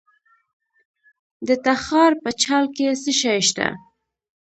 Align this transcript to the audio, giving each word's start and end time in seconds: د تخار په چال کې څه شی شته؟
د 1.47 1.49
تخار 1.65 2.11
په 2.23 2.29
چال 2.41 2.65
کې 2.75 2.85
څه 3.01 3.11
شی 3.21 3.39
شته؟ 3.47 3.67